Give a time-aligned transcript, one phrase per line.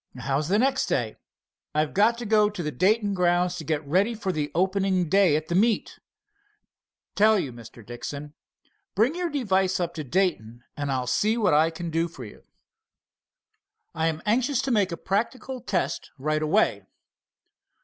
[0.17, 1.15] "How's the next day?"
[1.75, 5.35] "I've got to go to the Dayton grounds to get ready for the opening day
[5.35, 5.99] at that meet.
[7.13, 7.85] Tell you, Mr.
[7.85, 8.33] Dixon,
[8.95, 12.41] bring your device up to Dayton, and I'll see what I can do for you."
[13.93, 16.87] "I am anxious to make a practical test right away."